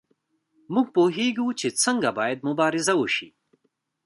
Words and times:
موږ 0.73 0.87
پوهیږو 0.95 1.47
چې 1.59 1.67
څنګه 1.83 2.09
باید 2.17 2.45
مبارزه 2.47 2.93
وشي. 2.97 3.29